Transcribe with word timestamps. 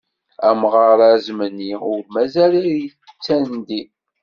Amɣar 0.49 0.99
azemni 1.13 1.71
ur 1.91 2.01
mazal 2.13 2.53
ad 2.61 2.65
ittandi. 2.87 3.81